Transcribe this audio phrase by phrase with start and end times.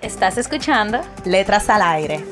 [0.00, 2.24] Estás escuchando Letras al Aire.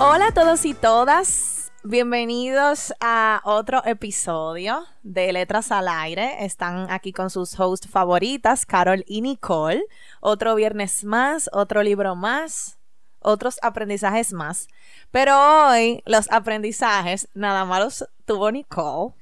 [0.00, 1.70] Hola a todos y todas.
[1.84, 6.44] Bienvenidos a otro episodio de Letras al Aire.
[6.44, 9.84] Están aquí con sus hosts favoritas, Carol y Nicole.
[10.20, 12.76] Otro viernes más, otro libro más,
[13.20, 14.66] otros aprendizajes más.
[15.12, 19.14] Pero hoy los aprendizajes nada más tuvo Nicole.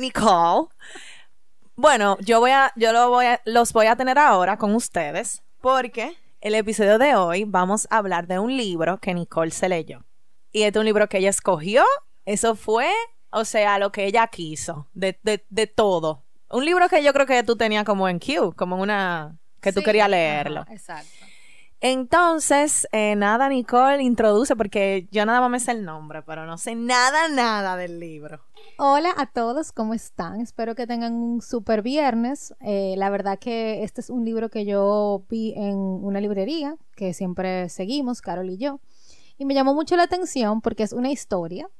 [0.00, 0.68] Nicole.
[1.76, 5.42] Bueno, yo voy a, yo lo voy a, los voy a tener ahora con ustedes
[5.60, 10.04] porque el episodio de hoy vamos a hablar de un libro que Nicole se leyó.
[10.52, 11.84] Y este es un libro que ella escogió.
[12.24, 12.90] Eso fue,
[13.30, 16.24] o sea, lo que ella quiso, de, de, todo.
[16.48, 19.38] Un libro que yo creo que tú tenías como en Q, como en una...
[19.60, 20.64] que tú querías leerlo.
[20.70, 21.19] exacto.
[21.82, 26.58] Entonces, eh, nada, Nicole, introduce, porque yo nada más me sé el nombre, pero no
[26.58, 28.40] sé nada, nada del libro.
[28.76, 30.42] Hola a todos, ¿cómo están?
[30.42, 32.54] Espero que tengan un super viernes.
[32.60, 37.14] Eh, la verdad que este es un libro que yo vi en una librería, que
[37.14, 38.80] siempre seguimos, Carol y yo,
[39.38, 41.70] y me llamó mucho la atención porque es una historia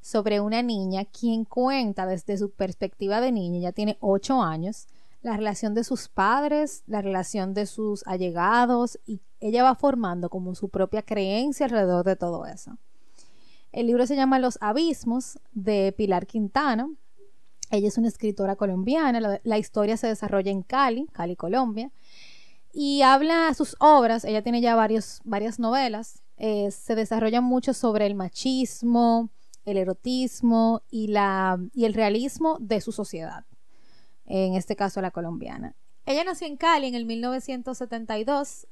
[0.00, 4.86] sobre una niña quien cuenta desde su perspectiva de niña, ya tiene ocho años,
[5.22, 10.54] la relación de sus padres, la relación de sus allegados, y ella va formando como
[10.54, 12.78] su propia creencia alrededor de todo eso.
[13.72, 16.96] El libro se llama Los Abismos de Pilar Quintano.
[17.70, 19.40] Ella es una escritora colombiana.
[19.44, 21.92] La, historia se desarrolla en Cali, Cali, Colombia.
[22.72, 28.06] Y habla sus obras, ella tiene ya varios, varias novelas, eh, se desarrollan mucho sobre
[28.06, 29.30] el machismo,
[29.64, 33.44] el erotismo y, la, y el realismo de su sociedad,
[34.30, 35.74] en este caso la colombiana.
[36.06, 38.66] Ella nació en Cali en el 1972,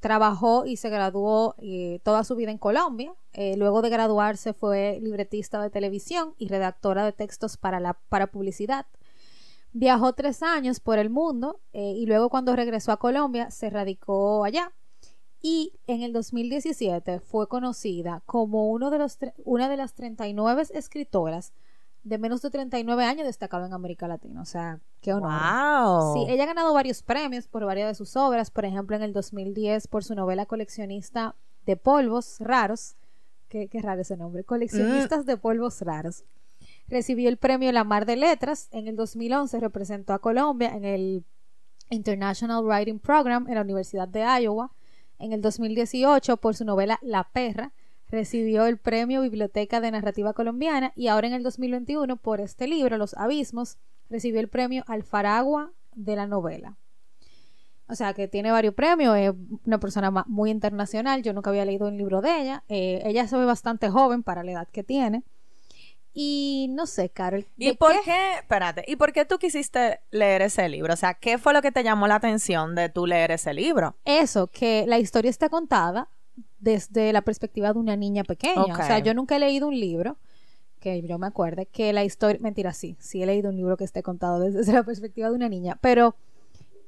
[0.00, 3.14] trabajó y se graduó eh, toda su vida en Colombia.
[3.32, 8.28] Eh, luego de graduarse fue libretista de televisión y redactora de textos para, la, para
[8.28, 8.86] publicidad.
[9.72, 14.44] Viajó tres años por el mundo eh, y luego cuando regresó a Colombia se radicó
[14.44, 14.72] allá.
[15.42, 21.52] Y en el 2017 fue conocida como uno de los una de las 39 escritoras
[22.04, 24.42] de menos de 39 años destacado en América Latina.
[24.42, 25.32] O sea, qué honor.
[25.32, 26.14] Wow.
[26.14, 28.50] Sí, ella ha ganado varios premios por varias de sus obras.
[28.50, 31.34] Por ejemplo, en el 2010 por su novela coleccionista
[31.64, 32.96] de polvos raros.
[33.48, 34.44] Qué, qué raro ese nombre.
[34.44, 35.26] Coleccionistas mm.
[35.26, 36.24] de polvos raros.
[36.88, 38.68] Recibió el premio La Mar de Letras.
[38.70, 41.24] En el 2011 representó a Colombia en el
[41.88, 44.72] International Writing Program en la Universidad de Iowa.
[45.18, 47.72] En el 2018 por su novela La Perra
[48.14, 52.96] recibió el premio Biblioteca de Narrativa Colombiana y ahora en el 2021 por este libro,
[52.96, 53.76] Los Abismos,
[54.08, 56.76] recibió el premio Alfaragua de la novela.
[57.88, 59.32] O sea, que tiene varios premios, es
[59.66, 63.36] una persona muy internacional, yo nunca había leído un libro de ella, eh, ella se
[63.36, 65.22] ve bastante joven para la edad que tiene.
[66.16, 67.44] Y no sé, Carol.
[67.56, 68.34] ¿Y por qué?
[68.38, 70.94] Espérate, ¿y por qué tú quisiste leer ese libro?
[70.94, 73.96] O sea, ¿qué fue lo que te llamó la atención de tú leer ese libro?
[74.04, 76.08] Eso, que la historia está contada
[76.64, 78.74] desde la perspectiva de una niña pequeña.
[78.74, 80.16] O sea, yo nunca he leído un libro
[80.80, 83.84] que yo me acuerde que la historia, mentira, sí, sí he leído un libro que
[83.84, 86.16] esté contado desde, la perspectiva de una niña, pero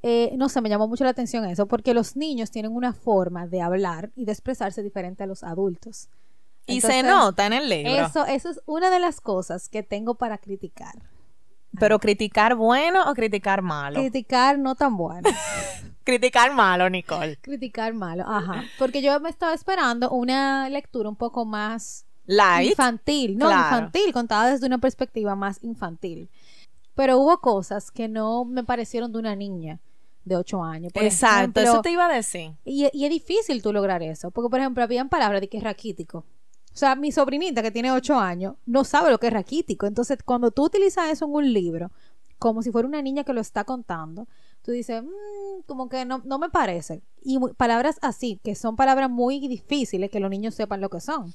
[0.01, 3.47] eh, no sé, me llamó mucho la atención eso, porque los niños tienen una forma
[3.47, 6.09] de hablar y de expresarse diferente a los adultos.
[6.65, 8.05] y se nota en el libro.
[8.05, 10.95] Eso, eso es una de las cosas que tengo para criticar.
[11.79, 13.99] ¿Pero criticar bueno o criticar malo?
[13.99, 15.29] Criticar no tan bueno.
[16.07, 17.35] criticar malo, Nicole.
[17.41, 18.63] Criticar malo, ajá.
[18.79, 22.69] Porque yo me estaba esperando una lectura un poco más Light.
[22.69, 23.37] infantil.
[23.37, 26.29] No, infantil, contada desde una perspectiva más infantil.
[26.95, 29.81] Pero hubo cosas que no me parecieron de una niña
[30.23, 30.93] de 8 años.
[30.95, 32.53] Exacto, eso te iba a decir.
[32.63, 34.31] Y, y, es difícil tú lograr eso.
[34.31, 36.19] Porque, por ejemplo, habían palabras de que es raquítico.
[36.19, 39.85] O sea, mi sobrinita que tiene 8 años no sabe lo que es raquítico.
[39.87, 41.91] Entonces, cuando tú utilizas eso en un libro,
[42.39, 44.27] como si fuera una niña que lo está contando,
[44.67, 47.01] tú dices, mmm, como que no, no me parece.
[47.21, 51.33] Y palabras así, que son palabras muy difíciles que los niños sepan lo que son.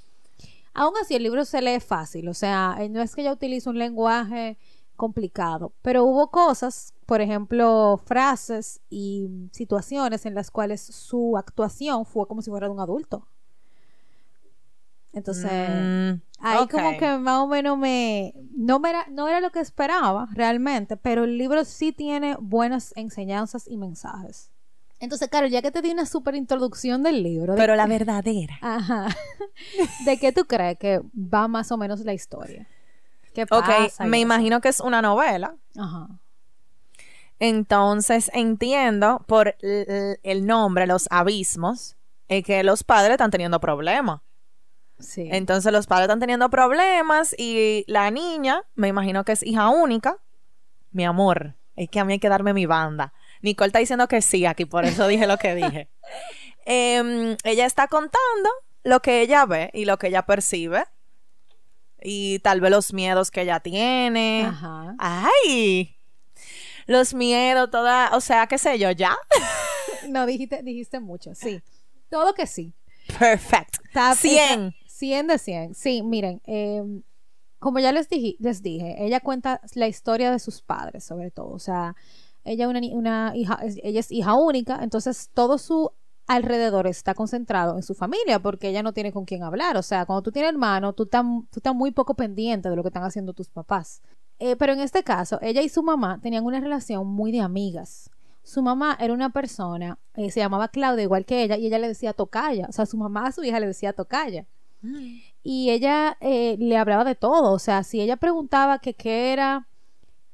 [0.74, 3.70] Aún así, el libro se lee fácil, o sea, eh, no es que ella utilice
[3.70, 4.58] un lenguaje
[4.96, 12.28] complicado, pero hubo cosas, por ejemplo, frases y situaciones en las cuales su actuación fue
[12.28, 13.26] como si fuera de un adulto.
[15.12, 16.70] Entonces, Mm, ahí ok.
[16.70, 20.96] como que más o menos me no, me era, no era lo que esperaba realmente,
[20.96, 24.50] pero el libro sí tiene buenas enseñanzas y mensajes.
[25.00, 28.56] Entonces, Carol, ya que te di una súper introducción del libro, de- Pero la verdadera.
[28.62, 29.08] Ajá.
[30.06, 32.66] ¿De qué tú crees que va más o menos la historia?
[33.34, 34.06] ¿Qué Ok, pasa?
[34.06, 34.22] y me eso?
[34.22, 35.56] imagino que es una novela.
[35.76, 36.08] Ajá.
[37.38, 41.96] Entonces entiendo por el, el nombre, los abismos,
[42.28, 44.20] eh, que los padres están teniendo problemas.
[45.02, 45.28] Sí.
[45.30, 50.18] Entonces los padres están teniendo problemas y la niña, me imagino que es hija única.
[50.90, 53.12] Mi amor, es que a mí hay que darme mi banda.
[53.40, 55.88] Nicole está diciendo que sí aquí, por eso dije lo que dije.
[56.64, 58.50] Em, ella está contando
[58.84, 60.84] lo que ella ve y lo que ella percibe.
[62.04, 64.44] Y tal vez los miedos que ella tiene.
[64.46, 64.94] Ajá.
[64.98, 65.96] ¡Ay!
[66.86, 69.16] Los miedos, toda, o sea, qué sé yo, ya.
[70.08, 71.62] No, dijiste, dijiste mucho, sí.
[72.10, 72.74] Todo que sí.
[73.18, 73.78] Perfecto.
[73.84, 74.74] Está- 100.
[75.06, 75.74] Está- 100 de 100.
[75.74, 76.82] Sí, miren, eh,
[77.58, 81.50] como ya les dije, les dije, ella cuenta la historia de sus padres, sobre todo.
[81.50, 81.94] O sea,
[82.44, 85.92] ella una, una hija, ella es hija única, entonces todo su
[86.26, 89.76] alrededor está concentrado en su familia porque ella no tiene con quién hablar.
[89.76, 92.82] O sea, cuando tú tienes hermano, tú estás, tú estás muy poco pendiente de lo
[92.82, 94.02] que están haciendo tus papás.
[94.38, 98.10] Eh, pero en este caso, ella y su mamá tenían una relación muy de amigas.
[98.42, 101.86] Su mamá era una persona, eh, se llamaba Claudia, igual que ella, y ella le
[101.86, 102.66] decía tocaya.
[102.68, 104.46] O sea, su mamá a su hija le decía tocaya.
[105.42, 107.52] Y ella eh, le hablaba de todo.
[107.52, 109.68] O sea, si ella preguntaba que qué era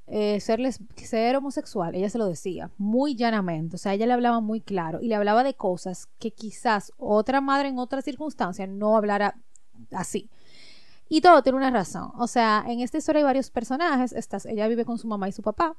[0.07, 0.61] eh, ser,
[0.97, 3.77] ser homosexual, ella se lo decía muy llanamente.
[3.77, 7.41] O sea, ella le hablaba muy claro y le hablaba de cosas que quizás otra
[7.41, 9.37] madre en otras circunstancias no hablara
[9.93, 10.31] así.
[11.09, 12.13] Y todo tiene una razón.
[12.19, 14.13] O sea, en esta historia hay varios personajes.
[14.13, 15.77] Estas, ella vive con su mamá y su papá.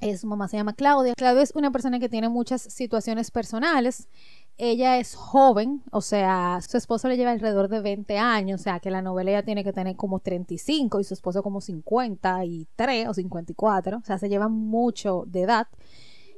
[0.00, 1.14] Eh, su mamá se llama Claudia.
[1.16, 4.08] Claudia es una persona que tiene muchas situaciones personales.
[4.56, 8.80] Ella es joven, o sea, su esposo le lleva alrededor de 20 años, o sea,
[8.80, 13.98] que la novela tiene que tener como 35 y su esposo como 53 o 54,
[13.98, 15.68] o sea, se llevan mucho de edad.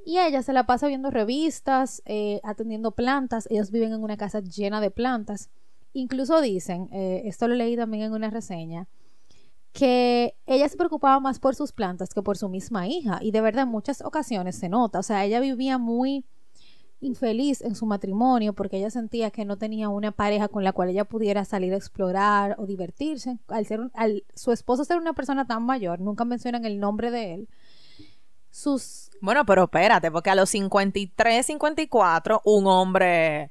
[0.05, 3.47] Y ella se la pasa viendo revistas, eh, atendiendo plantas.
[3.51, 5.51] Ellos viven en una casa llena de plantas.
[5.93, 8.87] Incluso dicen, eh, esto lo leí también en una reseña,
[9.73, 13.19] que ella se preocupaba más por sus plantas que por su misma hija.
[13.23, 14.99] Y de verdad en muchas ocasiones se nota.
[14.99, 16.25] O sea, ella vivía muy
[17.01, 20.91] infeliz en su matrimonio porque ella sentía que no tenía una pareja con la cual
[20.91, 23.39] ella pudiera salir a explorar o divertirse.
[23.49, 23.91] Al ser
[24.35, 27.49] su esposo ser una persona tan mayor, nunca mencionan el nombre de él.
[28.51, 33.51] Sus Bueno, pero espérate, porque a los 53, 54, un hombre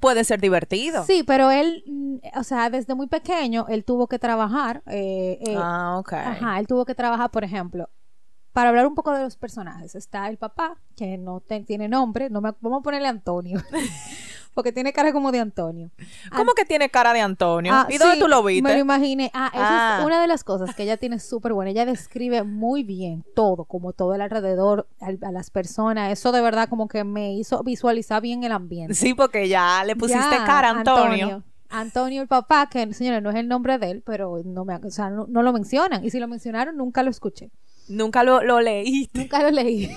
[0.00, 1.04] puede ser divertido.
[1.04, 1.84] Sí, pero él,
[2.36, 4.82] o sea, desde muy pequeño, él tuvo que trabajar.
[4.86, 6.12] eh, eh, Ah, ok.
[6.12, 7.88] Ajá, él tuvo que trabajar, por ejemplo,
[8.58, 9.94] para hablar un poco de los personajes.
[9.94, 13.62] Está el papá, que no te- tiene nombre, no me, vamos a ponerle Antonio,
[14.52, 15.92] porque tiene cara como de Antonio.
[16.36, 17.72] ¿Cómo que tiene cara de Antonio?
[17.72, 18.72] Ah, ¿Y dónde sí, tú lo Me viste?
[18.72, 19.30] lo imaginé.
[19.32, 19.98] Ah, esa Ah.
[20.00, 21.70] es una de las cosas que ella tiene súper buena.
[21.70, 26.10] Ella describe muy bien todo, como todo el alrededor, al- a, las personas.
[26.10, 28.94] Eso de verdad como que me hizo visualizar bien el ambiente.
[28.94, 31.44] Sí, porque ya le pusiste Ya, cara a Antonio.
[31.70, 34.90] Antonio, el papá, que señora, no es el nombre de él, pero no me, o
[34.90, 36.04] sea, no, no lo mencionan.
[36.04, 37.50] Y si lo mencionaron, nunca lo escuché.
[37.88, 39.18] Nunca lo, lo leíste.
[39.18, 39.90] Nunca lo leí.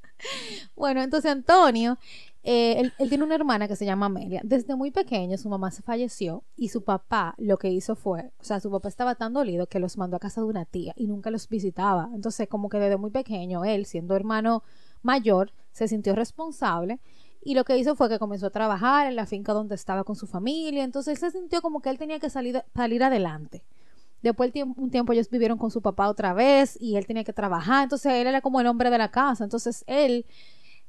[0.76, 1.98] bueno, entonces Antonio,
[2.42, 4.40] eh, él, él tiene una hermana que se llama Amelia.
[4.44, 8.44] Desde muy pequeño su mamá se falleció y su papá lo que hizo fue, o
[8.44, 11.06] sea, su papá estaba tan dolido que los mandó a casa de una tía y
[11.06, 12.10] nunca los visitaba.
[12.14, 14.62] Entonces, como que desde muy pequeño, él, siendo hermano
[15.02, 17.00] mayor, se sintió responsable
[17.42, 20.16] y lo que hizo fue que comenzó a trabajar en la finca donde estaba con
[20.16, 20.84] su familia.
[20.84, 23.62] Entonces, él se sintió como que él tenía que salir, salir adelante.
[24.22, 27.32] Después tiempo, un tiempo ellos vivieron con su papá otra vez y él tenía que
[27.32, 30.26] trabajar, entonces él era como el hombre de la casa, entonces él,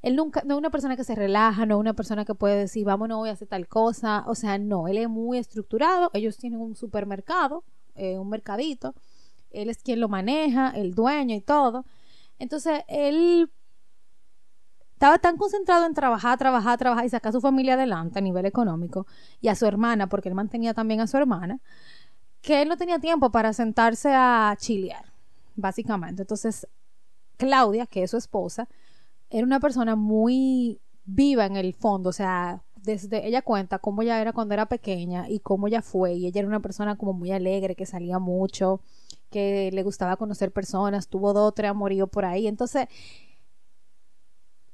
[0.02, 2.58] él nunca, no es una persona que se relaja, no es una persona que puede
[2.58, 6.38] decir, vámonos, voy a hacer tal cosa, o sea, no, él es muy estructurado, ellos
[6.38, 7.64] tienen un supermercado,
[7.96, 8.96] eh, un mercadito,
[9.52, 11.86] él es quien lo maneja, el dueño y todo,
[12.38, 13.50] entonces él
[15.02, 18.46] estaba tan concentrado en trabajar, trabajar, trabajar y sacar a su familia adelante a nivel
[18.46, 19.08] económico
[19.40, 21.60] y a su hermana, porque él mantenía también a su hermana,
[22.42, 25.06] que él no tenía tiempo para sentarse a chilear,
[25.56, 26.24] básicamente.
[26.24, 26.68] Entonces,
[27.38, 28.68] Claudia, que es su esposa,
[29.30, 34.20] era una persona muy viva en el fondo, o sea, desde ella cuenta cómo ella
[34.20, 37.32] era cuando era pequeña y cómo ella fue, y ella era una persona como muy
[37.32, 38.82] alegre, que salía mucho,
[39.30, 42.88] que le gustaba conocer personas, tuvo dos o tres amoríos por ahí, entonces,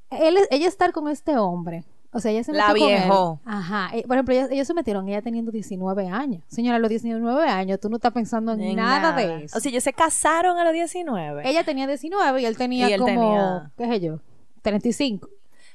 [0.09, 2.99] él, ella estar con este hombre, o sea, ella se La metió con él.
[3.01, 3.41] viejó.
[3.45, 3.89] Ajá.
[3.93, 6.43] eh, por ejemplo, ellos, ellos se metieron, ella teniendo 19 años.
[6.47, 9.57] Señora, a los 19 años, tú no estás pensando en, En nada, de eso.
[9.57, 11.47] O sea, ellos se casaron a los 19.
[11.49, 14.19] ella tenía 19 y él tenía Y él como, tenía- qué sé yo,
[14.61, 15.29] 35.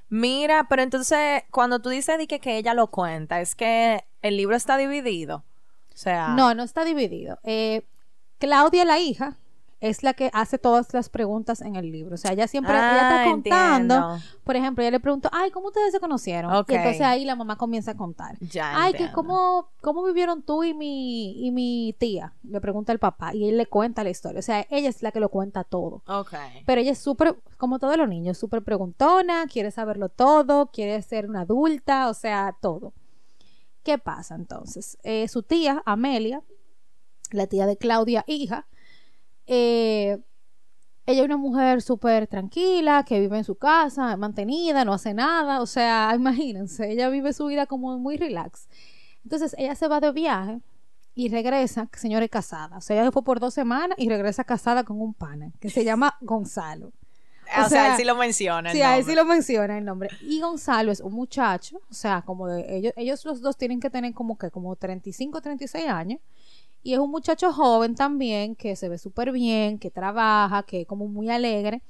[0.08, 4.56] Mira, pero entonces cuando tú dices que, que ella lo cuenta, es que el libro
[4.56, 5.44] está dividido.
[5.94, 7.38] O sea, No, no está dividido.
[7.44, 7.82] Eh,
[8.38, 9.36] Claudia, la hija,
[9.82, 12.14] es la que hace todas las preguntas en el libro.
[12.14, 13.94] O sea, ella siempre ella está Ah, contando.
[13.94, 14.18] entiendo.
[14.44, 16.50] Por ejemplo, ella le preguntó, ay, ¿cómo ustedes se conocieron?
[16.68, 18.38] Y entonces ahí la mamá comienza a contar.
[18.40, 22.32] Ya Ay, que cómo, ¿cómo vivieron tú y mi, y mi tía?
[22.42, 24.38] Le pregunta el papá y él le cuenta la historia.
[24.38, 26.02] O sea, ella es la que lo cuenta todo.
[26.64, 31.28] Pero ella es súper, como todos los niños, súper preguntona, quiere saberlo todo, quiere ser
[31.28, 32.92] una adulta, o sea, todo.
[33.82, 34.96] ¿Qué pasa entonces?
[35.02, 36.40] Eh, su tía, Amelia,
[37.32, 38.68] la tía de Claudia, hija,
[39.46, 40.18] eh,
[41.06, 45.60] ella es una mujer súper tranquila, que vive en su casa, mantenida, no hace nada,
[45.60, 48.68] o sea, imagínense, ella vive su vida como muy relax.
[49.24, 50.60] Entonces ella se va de viaje
[51.14, 54.84] y regresa, señora casada, o sea, ella se fue por dos semanas y regresa casada
[54.84, 56.86] con un pana que se llama Gonzalo.
[57.54, 58.70] O, O sea, sea, él sí lo menciona.
[58.70, 59.04] el Sí, nombre.
[59.04, 60.08] sí lo menciona el nombre.
[60.22, 63.90] Y Gonzalo es un muchacho, o sea, como de ellos, ellos los dos tienen que
[63.90, 66.20] tener como que como 35, 36 años.
[66.82, 70.86] Y es un muchacho joven también, que se ve súper bien, que trabaja, que es
[70.86, 71.82] como muy alegre.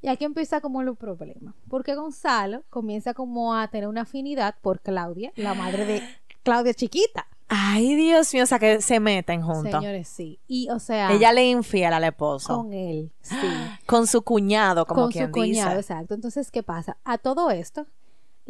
[0.00, 1.54] Y aquí empieza como los problemas.
[1.68, 6.02] Porque Gonzalo comienza como a tener una afinidad por Claudia, la madre de
[6.42, 7.26] Claudia chiquita.
[7.54, 9.70] Ay, Dios mío, o sea, que se meten juntos.
[9.70, 10.40] Señores, sí.
[10.48, 12.56] Y, o sea, Ella le infiel al esposo.
[12.56, 13.36] con él, sí.
[13.86, 15.80] Con su cuñado, como con quien su cuñado, dice.
[15.92, 16.14] exacto.
[16.14, 16.96] Entonces, ¿qué pasa?
[17.04, 17.86] A todo esto,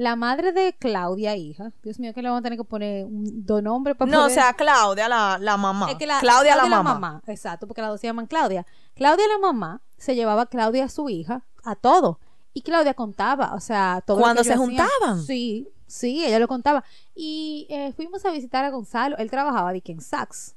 [0.03, 3.47] la madre de Claudia, hija, Dios mío, que le vamos a tener que poner un
[3.47, 5.91] dos nombres para No, o sea, Claudia, la, la mamá.
[5.91, 7.23] Es que la- Claudia, la mamá.
[7.27, 8.67] Exacto, porque las dos se llaman Claudia.
[8.95, 12.19] Claudia, la mamá, se llevaba a Claudia, su hija, a todo.
[12.53, 15.23] Y Claudia contaba, o sea, todo lo ¿Cuándo que ellos se juntaban?
[15.23, 16.85] Sí, sí, ella lo contaba.
[17.15, 19.17] Y eh, fuimos a visitar a Gonzalo.
[19.19, 20.55] Él trabajaba de en Saks,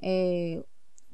[0.00, 0.64] eh,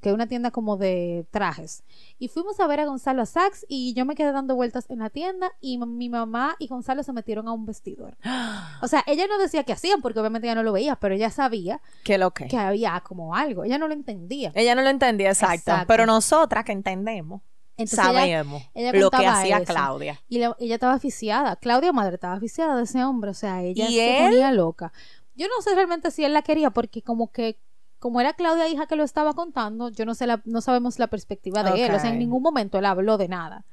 [0.01, 1.83] que es una tienda como de trajes.
[2.19, 4.99] Y fuimos a ver a Gonzalo a Saks y yo me quedé dando vueltas en
[5.01, 8.17] la tienda y mi mamá y Gonzalo se metieron a un vestidor.
[8.83, 11.29] O sea, ella no decía qué hacían porque obviamente ella no lo veía, pero ella
[11.31, 12.49] sabía ¿Qué lo que?
[12.49, 13.63] que había como algo.
[13.65, 14.53] Ella no lo entendía.
[14.55, 15.85] Ella no lo entendía exacto, Exacto.
[15.87, 17.43] pero nosotras que entendemos,
[17.77, 19.67] Entonces sabemos ella lo que hacía eso.
[19.73, 20.21] Claudia.
[20.29, 21.57] Y la- ella estaba aficiada.
[21.57, 23.31] Claudia madre estaba aficiada de ese hombre.
[23.31, 24.93] O sea, ella ¿Y se ponía loca.
[25.35, 27.59] Yo no sé realmente si él la quería, porque como que,
[28.01, 31.07] como era Claudia hija que lo estaba contando, yo no sé la, no sabemos la
[31.07, 31.95] perspectiva de él.
[31.95, 33.65] O sea, en ningún momento él habló de nada.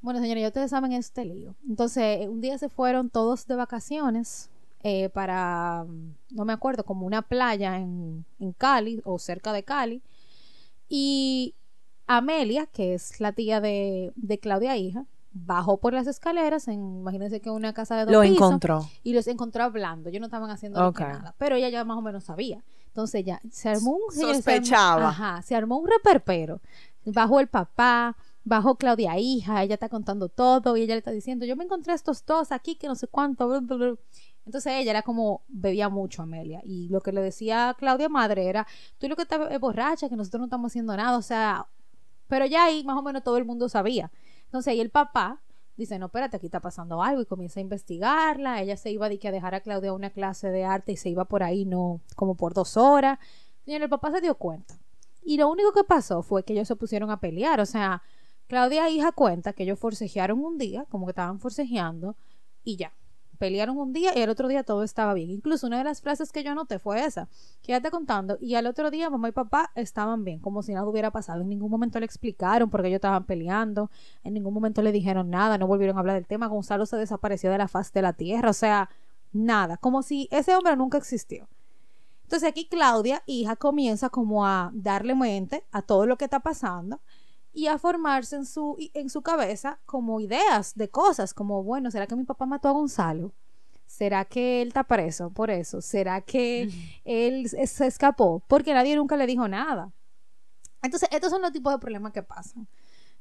[0.00, 1.54] Bueno, señores, ya ustedes saben este lío.
[1.68, 4.48] Entonces, eh, un día se fueron todos de vacaciones
[4.82, 9.62] eh, para, mm, no me acuerdo, como una playa en, en Cali o cerca de
[9.62, 10.02] Cali.
[10.88, 11.54] Y
[12.06, 17.40] Amelia, que es la tía de, de Claudia hija, bajó por las escaleras, en, imagínense
[17.40, 18.88] que una casa de dos Lo pisos, encontró.
[19.04, 20.08] y los encontró hablando.
[20.08, 21.08] Ellos no estaban haciendo lo que Ok.
[21.10, 22.64] nada, pero ella ya más o menos sabía.
[22.90, 25.08] Entonces ya se armó un señores, se armó- Sospechaba.
[25.08, 26.60] ajá, se armó un reperpero.
[27.04, 31.46] Bajó el papá, bajó Claudia hija, ella está contando todo y ella le está diciendo,
[31.46, 33.94] "Yo me encontré a estos dos aquí que no sé cuánto." bla, bla, bla".
[34.44, 38.48] Entonces ella era como bebía mucho Amelia y lo que le decía a Claudia madre
[38.48, 38.66] era,
[38.98, 41.66] "Tú lo que estás es borracha, que nosotros no estamos haciendo nada", o sea,
[42.26, 44.10] pero ya ahí más o menos todo el mundo sabía.
[44.46, 45.40] Entonces ahí el papá
[45.80, 48.62] dice, no, espérate, aquí está pasando algo y comienza a investigarla.
[48.62, 51.08] Ella se iba de que a dejar a Claudia una clase de arte y se
[51.08, 53.18] iba por ahí, no, como por dos horas.
[53.66, 54.78] Y el papá se dio cuenta.
[55.22, 57.60] Y lo único que pasó fue que ellos se pusieron a pelear.
[57.60, 58.02] O sea,
[58.46, 62.16] Claudia hija cuenta que ellos forcejearon un día, como que estaban forcejeando,
[62.62, 62.92] y ya.
[63.40, 65.30] Pelearon un día y el otro día todo estaba bien.
[65.30, 67.26] Incluso una de las frases que yo anoté fue esa.
[67.62, 68.36] Quédate contando.
[68.38, 71.40] Y al otro día mamá y papá estaban bien, como si nada hubiera pasado.
[71.40, 73.90] En ningún momento le explicaron por qué ellos estaban peleando.
[74.24, 75.56] En ningún momento le dijeron nada.
[75.56, 76.48] No volvieron a hablar del tema.
[76.48, 78.50] Gonzalo se desapareció de la faz de la tierra.
[78.50, 78.90] O sea,
[79.32, 79.78] nada.
[79.78, 81.48] Como si ese hombre nunca existió.
[82.24, 87.00] Entonces aquí Claudia, hija, comienza como a darle mente a todo lo que está pasando
[87.52, 92.06] y a formarse en su, en su cabeza como ideas de cosas, como, bueno, ¿será
[92.06, 93.32] que mi papá mató a Gonzalo?
[93.86, 95.80] ¿Será que él está preso por eso?
[95.80, 96.70] ¿Será que
[97.04, 98.40] él se escapó?
[98.46, 99.92] Porque nadie nunca le dijo nada.
[100.80, 102.68] Entonces, estos son los tipos de problemas que pasan.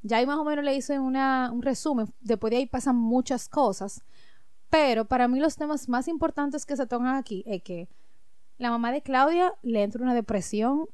[0.04, 2.14] Ya ahí más o menos le hice una, un resumen.
[2.22, 4.04] Después de ahí pasan muchas cosas.
[4.70, 7.90] Pero para mí los temas más importantes que se tocan aquí es que
[8.58, 10.88] la mamá de Claudia le entra una depresión.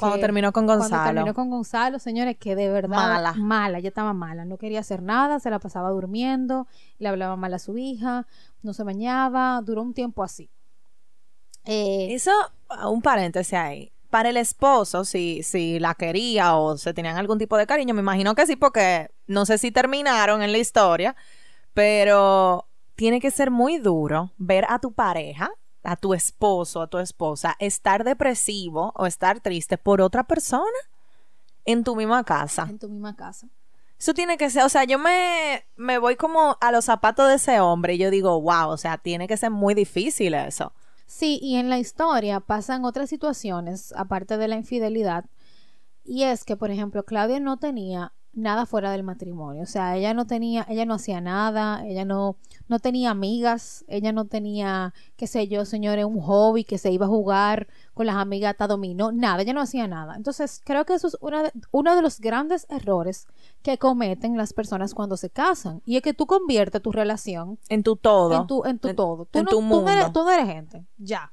[0.00, 1.14] Cuando terminó con Cuando Gonzalo.
[1.14, 3.32] terminó con Gonzalo, señores, que de verdad Mala.
[3.34, 6.66] mala, ella estaba mala, no quería hacer nada, se la pasaba durmiendo,
[6.98, 8.26] le hablaba mal a su hija,
[8.62, 10.50] no se bañaba, duró un tiempo así.
[11.64, 12.32] Eh, Eso,
[12.88, 13.92] un paréntesis ahí.
[14.10, 18.00] Para el esposo, si, si la quería o se tenían algún tipo de cariño, me
[18.00, 21.14] imagino que sí, porque no sé si terminaron en la historia,
[21.74, 22.66] pero
[22.96, 25.50] tiene que ser muy duro ver a tu pareja,
[25.82, 30.66] a tu esposo, a tu esposa, estar depresivo o estar triste por otra persona
[31.64, 32.66] en tu misma casa.
[32.68, 33.48] en tu misma casa.
[33.98, 37.34] Eso tiene que ser, o sea, yo me, me voy como a los zapatos de
[37.34, 40.72] ese hombre y yo digo, wow, o sea, tiene que ser muy difícil eso.
[41.06, 45.26] Sí, y en la historia pasan otras situaciones, aparte de la infidelidad,
[46.02, 49.62] y es que, por ejemplo, Claudia no tenía nada fuera del matrimonio.
[49.62, 52.36] O sea, ella no tenía, ella no hacía nada, ella no,
[52.68, 57.06] no tenía amigas, ella no tenía, qué sé yo, señores, un hobby que se iba
[57.06, 60.14] a jugar con las amigas hasta dominó, nada, ella no hacía nada.
[60.16, 63.26] Entonces, creo que eso es una de, uno de los grandes errores
[63.62, 65.82] que cometen las personas cuando se casan.
[65.84, 68.40] Y es que tú conviertes tu relación En tu todo.
[68.40, 69.24] en tu, en tu todo.
[69.26, 70.20] Tú en no, tu tú no eres, mundo.
[70.20, 70.84] tú no eres gente.
[70.98, 71.32] Ya.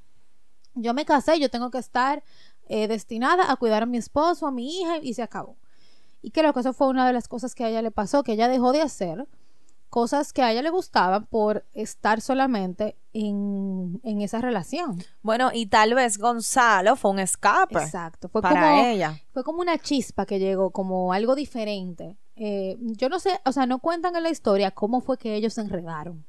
[0.73, 2.23] Yo me casé, yo tengo que estar
[2.69, 5.57] eh, destinada a cuidar a mi esposo, a mi hija, y se acabó.
[6.21, 8.33] Y creo que eso fue una de las cosas que a ella le pasó, que
[8.33, 9.27] ella dejó de hacer
[9.89, 15.03] cosas que a ella le gustaban por estar solamente en, en esa relación.
[15.21, 18.27] Bueno, y tal vez Gonzalo fue un escape Exacto.
[18.29, 19.19] Fue para como, ella.
[19.31, 22.17] fue como una chispa que llegó, como algo diferente.
[22.35, 25.53] Eh, yo no sé, o sea, no cuentan en la historia cómo fue que ellos
[25.53, 26.25] se enredaron.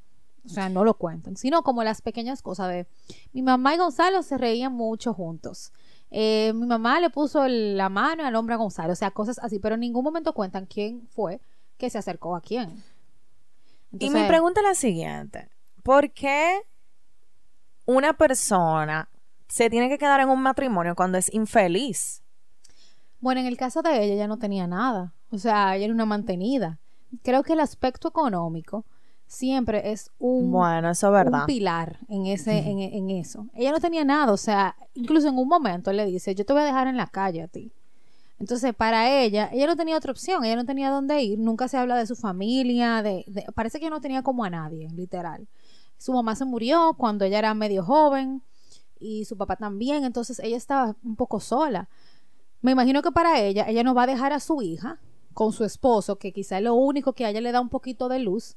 [0.47, 2.87] O sea, no lo cuentan, sino como las pequeñas cosas de
[3.35, 5.73] mi mamá y Gonzalo se reían mucho juntos.
[6.11, 9.59] Eh, mi mamá le puso la mano al hombro a Gonzalo, o sea, cosas así,
[9.59, 11.41] pero en ningún momento cuentan quién fue
[11.77, 12.83] que se acercó a quién.
[13.93, 15.49] y mi pregunta es la siguiente.
[15.83, 16.63] ¿Por qué
[17.87, 19.09] una persona
[19.49, 22.23] se tiene que quedar en un matrimonio cuando es infeliz?
[23.21, 25.13] Bueno, en el caso de ella, ella no tenía nada.
[25.31, 26.79] O sea, ella era una mantenida.
[27.23, 28.85] Creo que el aspecto económico
[29.29, 31.47] siempre es un, Bueno, eso es un verdad.
[31.47, 33.47] pilar en ese, en, en eso.
[33.55, 36.53] Ella no tenía nada, o sea, incluso en un momento él le dice, yo te
[36.53, 37.73] voy a dejar en la calle a ti.
[38.41, 41.77] Entonces, para ella, ella no tenía otra opción, ella no tenía dónde ir, nunca se
[41.77, 45.49] habla de su familia, de, de- parece que no tenía como a nadie, literal.
[45.99, 48.43] Su mamá se murió cuando ella era medio joven
[49.01, 51.89] y su papá también, entonces ella estaba un poco sola.
[52.63, 55.01] Me imagino que para ella, ella no va a dejar a su hija
[55.35, 58.09] con su esposo, que quizá es lo único que a ella le da un poquito
[58.09, 58.57] de luz,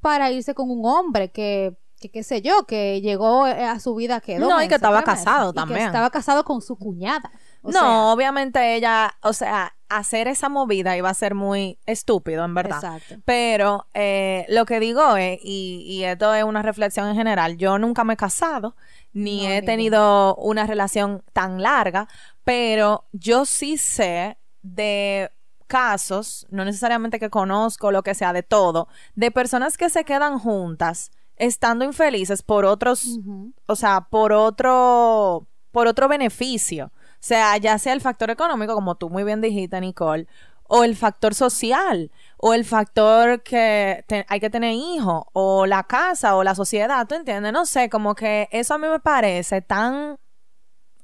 [0.00, 3.94] para irse con un hombre que, que qué sé yo, que llegó eh, a su
[3.94, 5.86] vida que No, y que estaba casado y que también.
[5.86, 7.30] estaba casado con su cuñada.
[7.62, 12.44] O no, sea, obviamente ella, o sea, hacer esa movida iba a ser muy estúpido,
[12.44, 12.76] en verdad.
[12.76, 13.16] Exacto.
[13.24, 17.78] Pero eh, lo que digo es, y, y esto es una reflexión en general, yo
[17.78, 18.76] nunca me he casado,
[19.12, 22.06] ni No, he ni tenido una relación tan larga,
[22.44, 25.30] pero yo sí sé de
[25.68, 30.38] casos, no necesariamente que conozco, lo que sea, de todo, de personas que se quedan
[30.40, 33.20] juntas estando infelices por otros,
[33.66, 36.86] o sea, por otro, por otro beneficio.
[36.86, 40.26] O sea, ya sea el factor económico, como tú muy bien dijiste, Nicole,
[40.64, 46.36] o el factor social, o el factor que hay que tener hijos, o la casa,
[46.36, 47.52] o la sociedad, ¿tú entiendes?
[47.52, 50.18] No sé, como que eso a mí me parece tan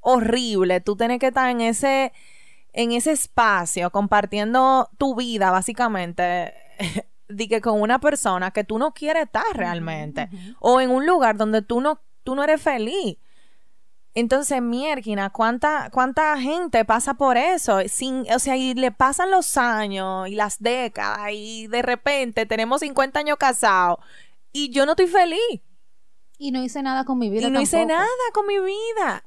[0.01, 2.13] horrible, tú tienes que estar en ese,
[2.75, 6.53] en ese espacio compartiendo tu vida, básicamente,
[7.29, 10.29] de que con una persona que tú no quieres estar realmente,
[10.61, 13.17] o en un lugar donde tú no, tú no eres feliz.
[14.17, 17.79] Entonces, mierquina, ¿cuánta, ¿cuánta gente pasa por eso?
[17.89, 22.81] Sin, o sea, y le pasan los años y las décadas y de repente tenemos
[22.81, 23.99] 50 años casados
[24.53, 25.61] y yo no estoy feliz
[26.39, 27.49] Y no hice nada con mi vida.
[27.49, 29.25] y no hice nada con mi vida.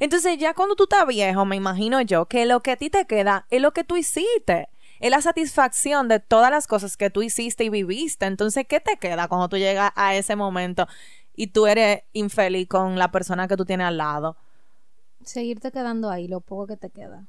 [0.00, 3.06] Entonces, ya cuando tú estás viejo, me imagino yo que lo que a ti te
[3.06, 4.68] queda es lo que tú hiciste.
[4.98, 8.26] Es la satisfacción de todas las cosas que tú hiciste y viviste.
[8.26, 10.86] Entonces, ¿qué te queda cuando tú llegas a ese momento
[11.34, 14.36] y tú eres infeliz con la persona que tú tienes al lado?
[15.24, 17.26] Seguirte quedando ahí, lo poco que te queda.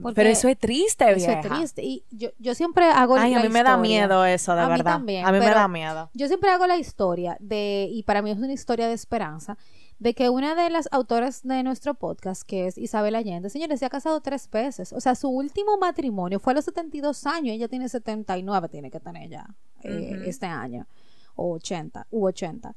[0.00, 1.40] Porque Pero eso es triste, eso vieja.
[1.40, 1.82] es triste.
[1.82, 4.70] Y yo, yo siempre hago Ay, a mí me da miedo eso, de A mí
[4.72, 4.92] verdad.
[4.92, 6.10] también, a mí me da miedo.
[6.14, 9.58] Yo siempre hago la historia de, y para mí es una historia de esperanza,
[10.02, 13.86] de que una de las autoras de nuestro podcast, que es Isabel Allende, señores, se
[13.86, 14.92] ha casado tres veces.
[14.92, 18.98] O sea, su último matrimonio fue a los 72 años, ella tiene 79, tiene que
[18.98, 19.46] tener ya
[19.84, 20.88] eh, este año,
[21.36, 22.74] o 80, u 80.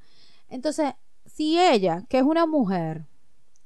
[0.49, 0.93] Entonces,
[1.25, 3.07] si ella, que es una mujer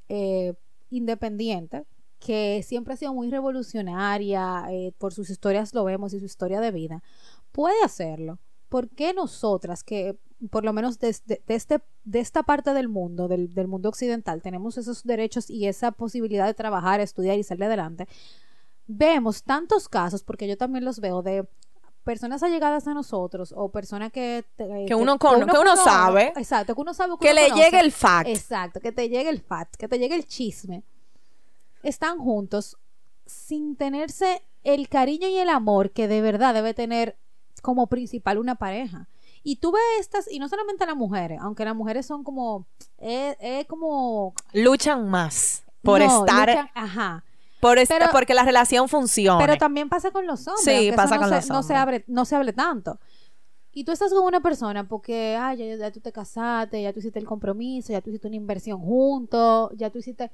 [0.08, 0.54] eh,
[0.90, 1.84] independiente,
[2.18, 6.62] que siempre ha sido muy revolucionaria, eh, por sus historias lo vemos y su historia
[6.62, 7.04] de vida,
[7.52, 8.40] puede hacerlo.
[8.70, 10.18] ¿Por qué nosotras, que
[10.52, 14.42] por lo menos desde de este, de esta parte del mundo, del, del mundo occidental,
[14.42, 18.08] tenemos esos derechos y esa posibilidad de trabajar, estudiar y salir adelante,
[18.88, 21.46] vemos tantos casos, porque yo también los veo, de
[22.04, 24.44] personas allegadas a nosotros o personas que...
[24.56, 26.34] te- Que uno con- que uno sabe.
[26.38, 27.14] Exacto, que uno sabe.
[27.20, 27.64] Que uno le conoce.
[27.66, 28.30] llegue el fact.
[28.30, 30.84] Exacto, que te llegue el fact, que te llegue el chisme.
[31.84, 32.78] Están juntos
[33.26, 37.16] sin tenerse el cariño y el amor que de verdad debe tener
[37.62, 39.08] como principal una pareja.
[39.44, 43.36] Y tú ves estas, y no solamente las mujeres, aunque las mujeres son como, es,
[43.40, 44.34] es como...
[44.54, 47.24] Luchan más por no, estar, luchan- ajá.
[47.62, 49.44] por est- pero- porque la relación funcione.
[49.46, 50.64] Pero también pasa con los hombres.
[50.66, 51.82] Sí, pasa no con se, los no se hombres.
[51.82, 53.00] abre, no se hable tanto.
[53.72, 57.00] Y tú estás con una persona porque, ay, ya, ya tú te casaste, ya tú
[57.00, 60.32] hiciste el compromiso, ya tú hiciste una inversión juntos, ya tú hiciste...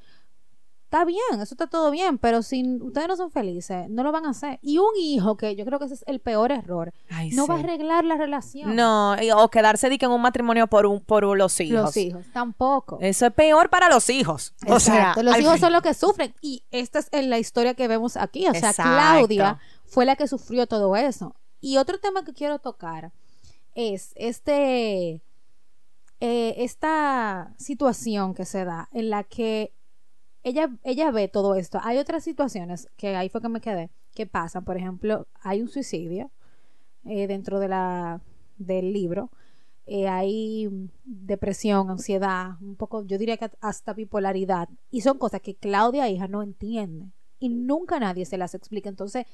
[0.95, 4.25] Está bien, eso está todo bien, pero si ustedes no son felices, no lo van
[4.25, 4.60] a hacer.
[4.62, 7.55] Y un hijo, que yo creo que ese es el peor error, Ay, no va
[7.55, 8.77] a arreglar la relación.
[8.77, 11.81] No, y- o quedarse en un matrimonio por un, por los hijos.
[11.81, 12.97] Los hijos, tampoco.
[13.01, 14.53] Eso es peor para los hijos.
[14.67, 16.34] O sea, los hijos fin- son los que sufren.
[16.39, 18.47] Y esta es la historia que vemos aquí.
[18.47, 18.84] O sea, Exacto.
[18.84, 21.36] Claudia fue la que sufrió todo eso.
[21.60, 23.12] Y otro tema que quiero tocar
[23.73, 25.21] es este
[26.21, 29.74] eh, esta situación que se da en la que
[30.45, 31.79] ella, ella ve todo esto.
[31.84, 34.63] Hay otras situaciones que ahí fue que me quedé, que pasan.
[34.63, 36.29] Por ejemplo, hay un suicidio
[37.03, 38.21] eh, dentro de la,
[38.58, 39.31] del libro.
[39.88, 40.69] Eh, hay
[41.03, 44.69] depresión, ansiedad, un poco, yo diría que hasta bipolaridad.
[44.91, 47.12] Y son cosas que Claudia, hija, no entiende.
[47.39, 48.88] Y nunca nadie se las explica.
[48.88, 49.25] Entonces,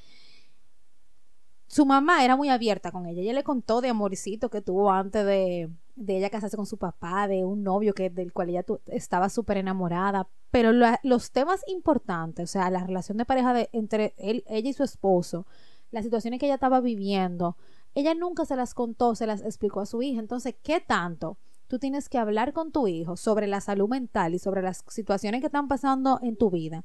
[1.66, 3.20] su mamá era muy abierta con ella.
[3.20, 7.28] Ella le contó de amorcito que tuvo antes de, de ella casarse con su papá,
[7.28, 10.28] de un novio que, del cual ella estaba súper enamorada.
[10.50, 14.82] Pero los temas importantes, o sea, la relación de pareja entre él, ella y su
[14.82, 15.46] esposo,
[15.90, 17.56] las situaciones que ella estaba viviendo,
[17.94, 20.20] ella nunca se las contó, se las explicó a su hija.
[20.20, 21.38] Entonces, ¿qué tanto?
[21.68, 25.40] Tú tienes que hablar con tu hijo sobre la salud mental y sobre las situaciones
[25.40, 26.84] que están pasando en tu vida.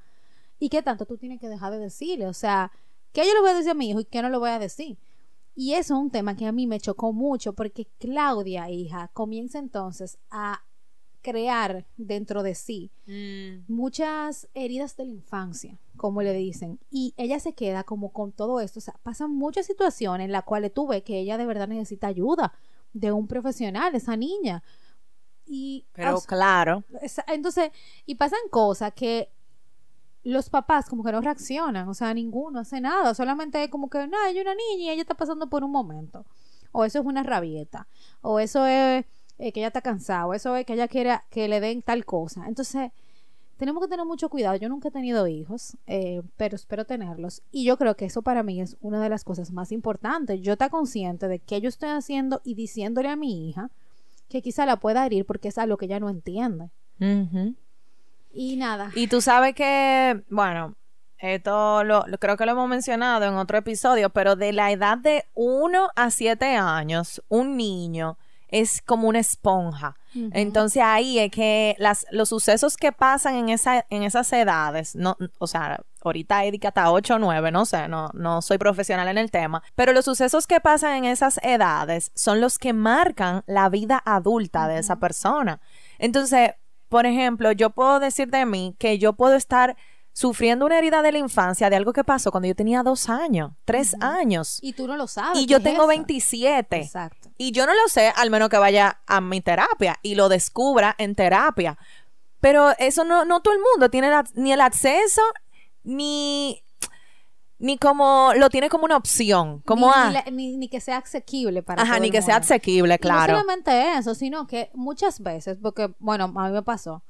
[0.60, 2.28] ¿Y qué tanto tú tienes que dejar de decirle?
[2.28, 2.72] O sea,
[3.12, 4.60] ¿qué yo le voy a decir a mi hijo y qué no le voy a
[4.60, 4.98] decir?
[5.60, 9.58] Y eso es un tema que a mí me chocó mucho porque Claudia, hija, comienza
[9.58, 10.62] entonces a
[11.24, 13.64] crear dentro de sí Mm.
[13.68, 18.60] muchas heridas de la infancia, como le dicen, y ella se queda como con todo
[18.62, 21.68] esto, o sea, pasan muchas situaciones en las cuales tú ves que ella de verdad
[21.68, 22.54] necesita ayuda
[22.94, 24.62] de un profesional, esa niña.
[25.46, 26.84] Y Pero o sea, claro.
[27.30, 27.72] entonces,
[28.06, 29.32] y pasan cosas que
[30.28, 34.08] los papás como que no reaccionan, o sea, ninguno hace nada, solamente es como que,
[34.08, 36.26] no, es una niña y ella está pasando por un momento,
[36.72, 37.88] o eso es una rabieta,
[38.22, 39.06] o eso es
[39.38, 42.06] eh, que ella está cansada, o eso es que ella quiere que le den tal
[42.06, 42.46] cosa.
[42.48, 42.92] Entonces,
[43.58, 44.56] tenemos que tener mucho cuidado.
[44.56, 47.42] Yo nunca he tenido hijos, eh, pero espero tenerlos.
[47.52, 50.42] Y yo creo que eso para mí es una de las cosas más importantes.
[50.42, 53.72] Yo estar consciente de qué yo estoy haciendo y diciéndole a mi hija
[54.30, 56.70] que quizá la pueda herir porque es algo que ella no entiende.
[57.00, 57.56] Ujú.
[58.38, 58.92] Y nada.
[58.94, 60.76] Y tú sabes que, bueno,
[61.18, 65.26] esto lo, creo que lo hemos mencionado en otro episodio, pero de la edad de
[65.34, 68.20] 1 a 7 años, un niño
[68.50, 69.98] es como una esponja.
[70.32, 75.18] Entonces ahí es que las, los sucesos que pasan en, esa, en esas edades, no,
[75.38, 79.32] o sea, ahorita hasta 8 o 9, no sé, no, no soy profesional en el
[79.32, 84.02] tema, pero los sucesos que pasan en esas edades son los que marcan la vida
[84.06, 85.60] adulta de esa persona.
[86.00, 86.52] Entonces,
[86.90, 89.76] por ejemplo, yo puedo decir de mí que yo puedo estar
[90.14, 93.52] sufriendo una herida de la infancia de algo que pasó cuando yo tenía dos años,
[93.66, 94.58] tres años.
[94.64, 95.40] Y tú no lo sabes.
[95.40, 95.88] Y yo ¿qué es tengo eso?
[95.90, 96.78] 27.
[96.78, 97.30] Exacto.
[97.38, 100.96] Y yo no lo sé, al menos que vaya a mi terapia y lo descubra
[100.98, 101.78] en terapia.
[102.40, 105.22] Pero eso no, no todo el mundo tiene la- ni el acceso,
[105.84, 106.64] ni,
[107.60, 109.62] ni como lo tiene como una opción.
[109.66, 112.12] Como, ni, ah, ni la- ni- ni que sea asequible para ajá, todo ni el
[112.12, 113.34] que sea asequible, Y claro.
[113.34, 117.04] no solamente eso, sino que muchas veces, porque, bueno, a mí me pasó,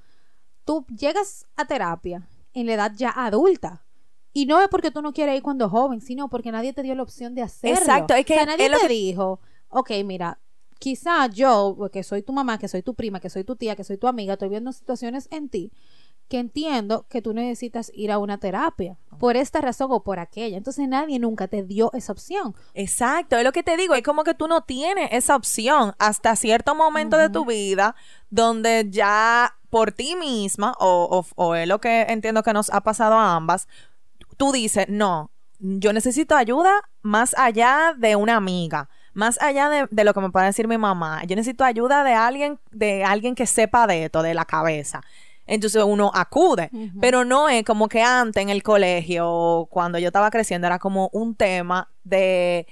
[0.65, 3.83] tú llegas a terapia en la edad ya adulta.
[4.33, 6.93] Y no es porque tú no quieres ir cuando joven, sino porque nadie te dio
[6.95, 7.77] la opción de hacerlo.
[7.79, 10.39] Exacto, es que O sea, nadie es te que- dijo, ok, mira,
[10.79, 13.83] quizá yo, que soy tu mamá, que soy tu prima, que soy tu tía, que
[13.83, 15.71] soy tu amiga, estoy viendo situaciones en ti
[16.27, 20.57] que entiendo que tú necesitas ir a una terapia por esta razón o por aquella.
[20.57, 22.53] Entonces nadie nunca te dio esa opción.
[22.73, 26.35] Exacto, es lo que te digo, es como que tú no tienes esa opción hasta
[26.35, 27.95] cierto momento de tu vida
[28.29, 32.81] donde ya por ti misma, o, o- o es lo que entiendo que nos ha
[32.81, 33.67] pasado a ambas,
[34.37, 40.03] tú dices, no, yo necesito ayuda más allá de una amiga, más allá de, de
[40.03, 43.47] lo que me puede decir mi mamá, yo necesito ayuda de alguien, de alguien que
[43.47, 45.01] sepa de esto, de la cabeza.
[45.47, 50.29] Entonces uno acude, pero no es como que antes en el colegio, cuando yo estaba
[50.29, 52.67] creciendo, era como un tema de,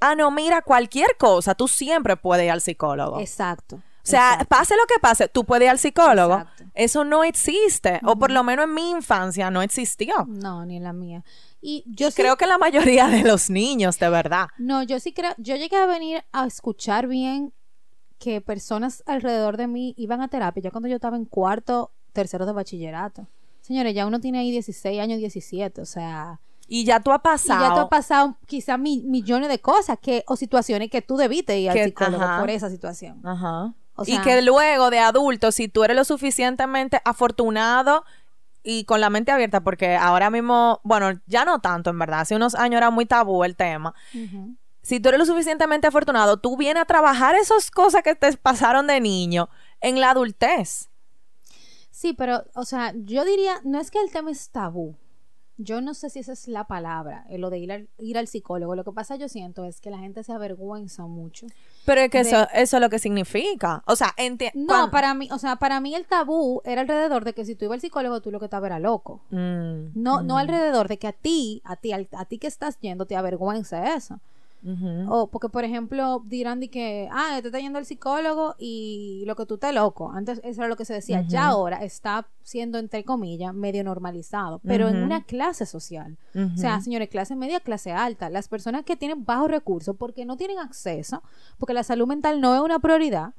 [0.00, 3.20] ah, no, mira, cualquier cosa, tú siempre puedes ir al psicólogo.
[3.20, 3.76] Exacto.
[3.76, 4.46] O sea, exacto.
[4.48, 6.34] pase lo que pase, tú puedes ir al psicólogo.
[6.38, 6.64] Exacto.
[6.74, 10.14] Eso no existe, o por lo menos en mi infancia no existió.
[10.28, 11.24] No, ni en la mía.
[11.60, 14.46] Y yo sí- Creo que la mayoría de los niños, de verdad.
[14.58, 17.52] No, yo sí creo, yo llegué a venir a escuchar bien
[18.18, 22.46] que personas alrededor de mí iban a terapia ya cuando yo estaba en cuarto, tercero
[22.46, 23.26] de bachillerato.
[23.60, 27.22] Señores, ya uno tiene ahí 16 años, 17, o sea, Y ya tú has y
[27.22, 27.60] pasado.
[27.68, 31.58] ya tú has pasado quizá mi- millones de cosas que o situaciones que tú debiste
[31.58, 32.40] ir al psicólogo ajá.
[32.40, 33.20] por esa situación.
[33.24, 33.72] Ajá.
[33.94, 38.04] O y que luego de adulto, si tú eres lo suficientemente afortunado
[38.62, 42.34] y con la mente abierta, porque ahora mismo, bueno, ya no tanto en verdad, hace
[42.36, 43.94] unos años era muy tabú el tema.
[44.82, 48.86] Si tú eres lo suficientemente afortunado, tú vienes a trabajar esas cosas que te pasaron
[48.86, 49.48] de niño
[49.80, 50.88] en la adultez.
[51.96, 54.96] Sí, pero, o sea, yo diría, no es que el tema es tabú.
[55.56, 58.28] Yo no sé si esa es la palabra, eh, lo de ir al, ir al
[58.28, 58.74] psicólogo.
[58.76, 61.46] Lo que pasa, yo siento, es que la gente se avergüenza mucho.
[61.86, 63.82] Pero es que De- eso, eso es lo que significa.
[63.86, 67.32] O sea, enti- No, para mí, o sea, para mí el tabú era alrededor de
[67.32, 69.22] que si tú ibas al psicólogo, tú lo que estaba era loco.
[69.30, 72.48] Mm, No, no mm, alrededor de que a ti, a ti, al- a ti que
[72.48, 74.20] estás yendo, te avergüenza eso.
[75.08, 79.36] O porque, por ejemplo, dirán de que, ah, te está yendo al psicólogo y lo
[79.36, 80.10] que tú estás loco.
[80.10, 81.22] Antes eso era lo que se decía.
[81.22, 84.60] Ya ahora está siendo, entre comillas, medio normalizado.
[84.64, 86.16] Pero en una clase social.
[86.34, 88.30] O sea, señores, clase media, clase alta.
[88.30, 91.22] Las personas que tienen bajos recursos porque no tienen acceso,
[91.58, 93.34] porque la salud mental no es una prioridad,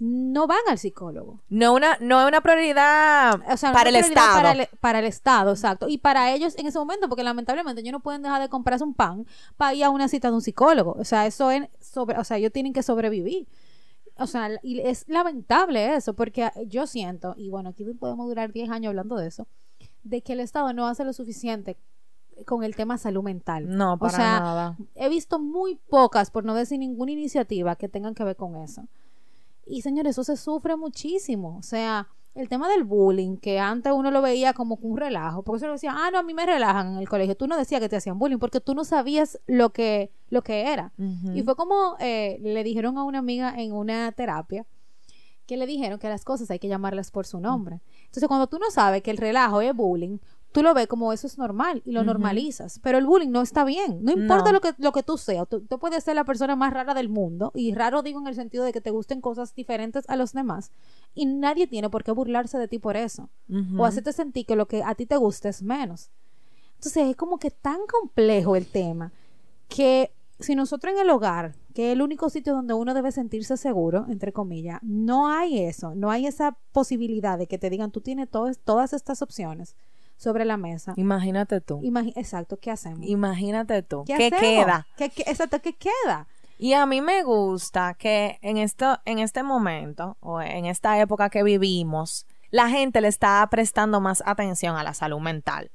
[0.00, 1.40] no van al psicólogo.
[1.48, 4.36] No, una, no es una prioridad O sea, para el prioridad Estado.
[4.36, 5.88] Para el, para el Estado, exacto.
[5.88, 8.94] Y para ellos en ese momento, porque lamentablemente ellos no pueden dejar de comprarse un
[8.94, 10.96] pan para ir a una cita de un psicólogo.
[10.98, 13.46] O sea, eso es sobre, o sea, ellos tienen que sobrevivir.
[14.16, 18.70] O sea, y es lamentable eso, porque yo siento, y bueno, aquí podemos durar 10
[18.70, 19.46] años hablando de eso,
[20.02, 21.78] de que el Estado no hace lo suficiente
[22.46, 23.68] con el tema salud mental.
[23.68, 24.76] No, para o sea, nada.
[24.94, 28.88] he visto muy pocas, por no decir ninguna iniciativa que tengan que ver con eso.
[29.70, 31.56] Y señores, eso se sufre muchísimo.
[31.56, 35.58] O sea, el tema del bullying, que antes uno lo veía como un relajo, porque
[35.58, 37.36] eso lo decía, ah, no, a mí me relajan en el colegio.
[37.36, 40.72] Tú no decías que te hacían bullying porque tú no sabías lo que, lo que
[40.72, 40.92] era.
[41.34, 44.66] Y fue como eh, le dijeron a una amiga en una terapia
[45.46, 47.80] que le dijeron que las cosas hay que llamarlas por su nombre.
[48.04, 50.18] Entonces, cuando tú no sabes que el relajo es bullying,
[50.52, 52.80] tú lo ves como eso es normal y lo normalizas.
[52.82, 54.02] Pero el bullying no está bien.
[54.02, 54.52] No importa No.
[54.52, 55.48] lo que lo que tú seas.
[55.48, 57.52] Tú, tú puedes ser la persona más rara del mundo.
[57.54, 60.72] Y raro digo en el sentido de que te gusten cosas diferentes a los demás.
[61.14, 63.28] Y nadie tiene por qué burlarse de ti por eso.
[63.78, 66.10] O hacerte sentir que lo que a ti te gusta es menos.
[66.76, 69.12] Entonces es como que tan complejo el tema
[69.68, 73.58] que si nosotros en el hogar, que es el único sitio donde uno debe sentirse
[73.58, 78.00] seguro, entre comillas, no hay eso, no hay esa posibilidad de que te digan, tú
[78.00, 79.76] tienes todas todas estas opciones
[80.20, 80.92] sobre la mesa.
[80.96, 81.80] Imagínate tú.
[81.80, 83.00] Imagi- Exacto, ¿qué hacemos?
[83.08, 84.04] Imagínate tú.
[84.06, 84.40] ¿Qué, hacemos?
[84.40, 84.86] queda?
[84.98, 86.28] ¿Qué, qué- exacto, ¿qué queda?
[86.58, 91.30] Y a mí me gusta que en esto, en este momento, o en esta época
[91.30, 95.70] que vivimos, la gente le está prestando más atención a la salud mental.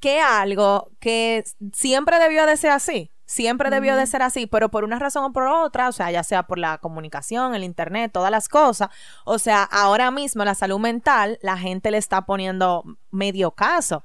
[0.00, 3.10] Que algo que siempre debió de ser así.
[3.24, 6.22] Siempre debió de ser así, pero por una razón o por otra, o sea, ya
[6.22, 8.88] sea por la comunicación, el internet, todas las cosas.
[9.24, 14.04] O sea, ahora mismo la salud mental, la gente le está poniendo medio caso.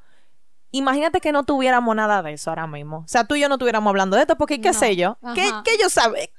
[0.71, 2.99] Imagínate que no tuviéramos nada de eso ahora mismo.
[2.99, 4.80] O sea, tú y yo no estuviéramos hablando de esto, porque qué No.
[4.80, 5.17] sé yo.
[5.34, 5.63] ¿Qué, Ajá.
[5.65, 6.32] qué yo sabe?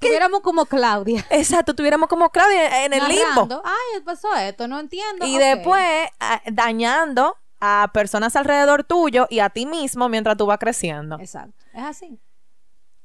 [0.00, 1.24] Tuviéramos como Claudia.
[1.30, 3.62] Exacto, tuviéramos como Claudia en el limbo.
[3.64, 5.24] Ay, pasó esto, no entiendo.
[5.26, 10.58] Y después ah, dañando a personas alrededor tuyo y a ti mismo mientras tú vas
[10.58, 11.18] creciendo.
[11.18, 12.20] Exacto, es así.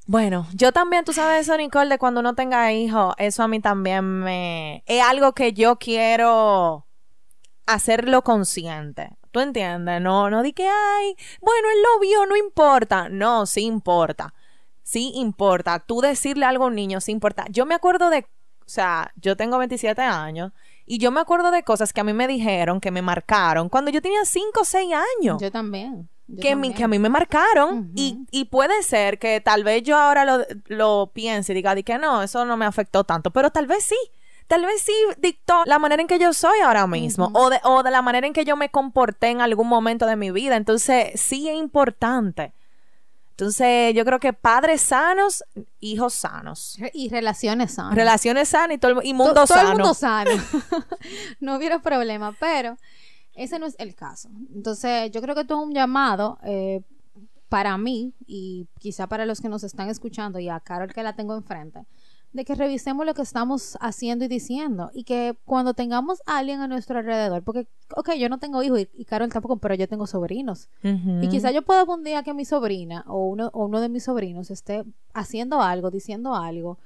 [0.05, 3.59] Bueno, yo también, tú sabes eso, Nicole, de cuando uno tenga hijos, eso a mí
[3.59, 4.83] también me...
[4.87, 6.87] Es algo que yo quiero
[7.67, 9.11] hacerlo consciente.
[9.31, 10.01] ¿Tú entiendes?
[10.01, 13.09] No, no di que, ay, bueno, él lo vio, no importa.
[13.09, 14.33] No, sí importa.
[14.81, 15.77] Sí importa.
[15.79, 17.45] Tú decirle algo a un niño, sí importa.
[17.51, 18.25] Yo me acuerdo de,
[18.65, 20.51] o sea, yo tengo 27 años
[20.87, 23.91] y yo me acuerdo de cosas que a mí me dijeron, que me marcaron, cuando
[23.91, 26.09] yo tenía 5 o 6 años Yo también.
[26.41, 29.97] Que, mi- que a mí me marcaron y, y puede ser que tal vez yo
[29.97, 33.49] ahora lo, lo piense y diga di que no, eso no me afectó tanto, pero
[33.51, 33.97] tal vez sí.
[34.47, 37.83] Tal vez sí dictó la manera en que yo soy ahora mismo o, de, o
[37.83, 40.55] de la manera en que yo me comporté en algún momento de mi vida.
[40.55, 42.51] Entonces, sí es importante.
[43.31, 45.43] Entonces, yo creo que padres sanos,
[45.79, 46.77] hijos sanos.
[46.93, 47.93] Y relaciones sanas.
[47.93, 49.69] Relaciones sanas y, todo el, y mundo To- todo sano.
[49.69, 50.31] el mundo sano.
[51.39, 52.75] no hubiera problema, pero
[53.39, 54.29] ese no es el caso.
[54.53, 56.81] Entonces, yo creo que esto es un llamado eh,
[57.47, 61.15] para mí y quizá para los que nos están escuchando y a Carol que la
[61.15, 61.85] tengo enfrente,
[62.31, 66.59] de que revisemos lo que estamos haciendo y diciendo y que cuando tengamos a alguien
[66.59, 69.87] a nuestro alrededor, porque, ok, yo no tengo hijos y, y Carol tampoco, pero yo
[69.87, 70.69] tengo sobrinos.
[70.83, 74.03] Y quizá yo pueda un día que mi sobrina o uno, o uno de mis
[74.03, 76.77] sobrinos esté haciendo algo, diciendo algo,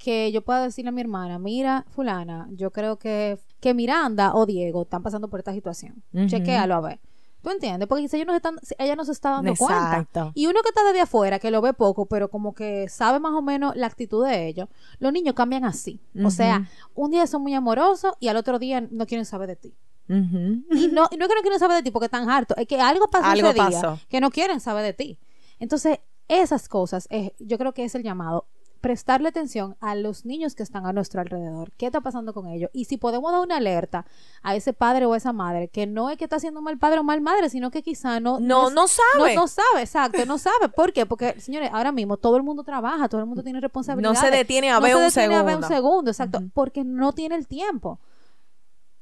[0.00, 4.46] que yo pueda decirle a mi hermana, mira, fulana, yo creo que, que Miranda o
[4.46, 6.02] Diego están pasando por esta situación.
[6.14, 6.26] Ujú.
[6.26, 7.00] Chequéalo a ver.
[7.42, 7.86] ¿Tú entiendes?
[7.86, 9.90] Porque quizá ellos nos están, ella no se está dando cuenta.
[9.98, 10.32] Exacto.
[10.34, 13.32] Y uno que está desde afuera, que lo ve poco, pero como que sabe más
[13.32, 16.00] o menos la actitud de ellos, los niños cambian así.
[16.24, 19.56] O sea, un día son muy amorosos y al otro día no quieren saber de
[19.56, 19.74] ti.
[20.08, 22.80] Y no, no es que no quieren saber de ti porque están hartos, es que
[22.80, 23.98] algo pasó Algo ese día pasó.
[24.08, 25.18] que no quieren saber de ti.
[25.60, 28.46] Entonces, esas cosas, eh, yo creo que es el llamado.
[28.80, 31.70] Prestarle atención a los niños que están a nuestro alrededor.
[31.76, 32.70] ¿Qué está pasando con ellos?
[32.72, 34.06] Y si podemos dar una alerta
[34.42, 37.04] a ese padre o esa madre, que no es que está haciendo mal padre o
[37.04, 38.40] mal madre, sino que quizá no...
[38.40, 39.34] No, no, sabe.
[39.34, 40.68] No, no, sabe, exacto, no sabe.
[40.74, 41.04] ¿Por qué?
[41.04, 44.12] Porque, señores, ahora mismo todo el mundo trabaja, todo el mundo tiene responsabilidad.
[44.12, 45.40] No se detiene a ver un segundo.
[45.40, 48.00] A ver un segundo, exacto, porque no tiene el tiempo.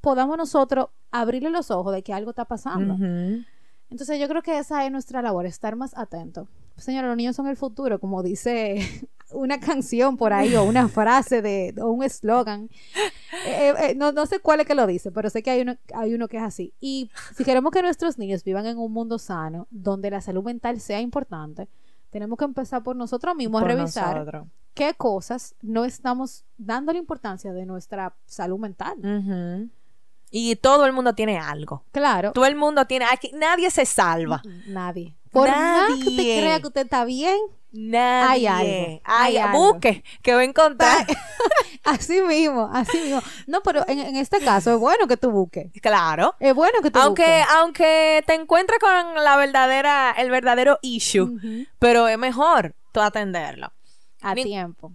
[0.00, 2.96] Podamos nosotros abrirle los ojos de que algo está pasando.
[3.90, 6.48] Entonces yo creo que esa es nuestra labor, estar más atento.
[6.76, 11.42] Señora, los niños son el futuro, como dice una canción por ahí o una frase
[11.42, 12.70] de o un eslogan.
[13.46, 15.76] Eh, eh, no, no, sé cuál es que lo dice, pero sé que hay uno,
[15.94, 16.74] hay uno que es así.
[16.80, 20.80] Y si queremos que nuestros niños vivan en un mundo sano, donde la salud mental
[20.80, 21.68] sea importante,
[22.10, 27.52] tenemos que empezar por nosotros mismos a revisar qué cosas no estamos dando la importancia
[27.52, 29.70] de nuestra salud mental.
[30.30, 31.84] Y todo el mundo tiene algo.
[31.90, 32.32] Claro.
[32.32, 33.06] Todo el mundo tiene.
[33.34, 34.42] Nadie se salva.
[34.66, 35.16] Nadie.
[35.30, 35.96] Por nadie.
[35.96, 37.36] más que usted crea que usted está bien,
[37.70, 38.48] Nadie.
[38.48, 39.52] Hay algo.
[39.52, 41.06] Hay, Busque, que va a encontrar.
[41.84, 43.20] así mismo, así mismo.
[43.46, 45.70] No, pero en, este caso es bueno que tú busques.
[45.80, 46.34] Claro.
[46.40, 47.46] Es bueno que tú aunque, busques.
[47.56, 53.72] Aunque te encuentres con la verdadera, el verdadero issue, pero es mejor tú atenderlo.
[54.22, 54.92] A tiempo.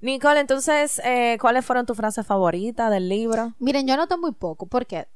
[0.00, 3.54] Nicole, entonces, eh, ¿cuáles fueron tus frases favoritas del libro?
[3.58, 5.08] Miren, yo noto muy poco, porque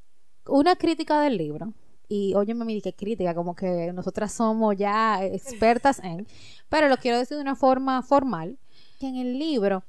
[0.45, 1.73] una crítica del libro,
[2.07, 6.27] y óyeme, me que crítica, como que nosotras somos ya expertas en,
[6.69, 8.57] pero lo quiero decir de una forma formal,
[8.99, 9.83] que en el libro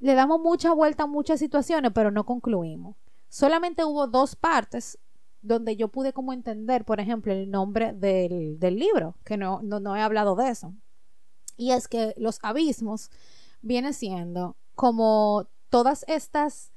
[0.00, 2.96] le damos mucha vuelta a muchas situaciones, pero no concluimos.
[3.28, 4.98] Solamente hubo dos partes
[5.40, 9.80] donde yo pude como entender, por ejemplo, el nombre del, del libro, que no, no,
[9.80, 10.74] no he hablado de eso.
[11.56, 13.10] Y es que los abismos
[13.60, 16.72] viene siendo como todas estas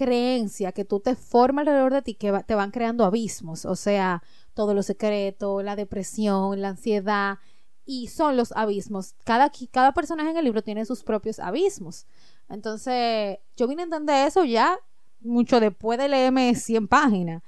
[0.00, 4.22] creencias que tú te formas alrededor de ti que te van creando abismos, o sea,
[4.54, 7.38] todo lo secreto, la depresión, la ansiedad,
[7.84, 9.14] y son los abismos.
[9.24, 12.06] Cada, cada personaje en el libro tiene sus propios abismos.
[12.48, 14.78] Entonces, yo vine a entender eso ya
[15.20, 17.42] mucho después de leerme 100 páginas.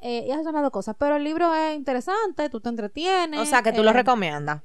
[0.00, 3.40] Eh, y has sonado cosas, pero el libro es interesante, tú te entretienes.
[3.40, 4.60] O sea, que tú lo eh, recomiendas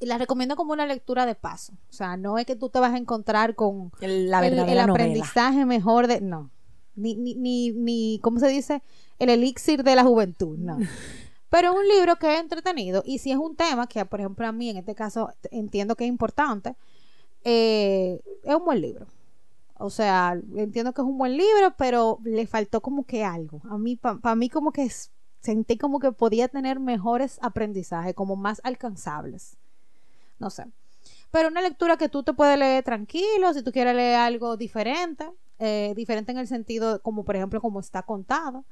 [0.00, 1.72] y la recomiendo como una lectura de paso.
[1.88, 5.64] O sea, no es que tú te vas a encontrar con el, la el, aprendizaje
[5.64, 6.20] mejor de.
[6.20, 6.50] No.
[6.96, 8.82] Ni, ni, ni, ni, ¿cómo se dice?
[9.18, 10.78] El elixir de la juventud, no.
[11.50, 14.46] Pero es un libro que es entretenido y si es un tema que, por ejemplo,
[14.46, 16.74] a mí en este caso entiendo que es importante,
[17.44, 19.06] eh, es un buen libro.
[19.78, 23.60] O sea, entiendo que es un buen libro, pero le faltó como que algo.
[23.70, 24.90] A mí, para mí como que
[25.40, 29.56] sentí como que podía tener mejores aprendizajes, como más alcanzables
[30.38, 30.66] no sé.
[31.30, 35.28] Pero una lectura que tú te puedes leer tranquilo, si tú quieres leer algo diferente,
[35.64, 38.64] eh, diferente en el sentido como por ejemplo como está contado.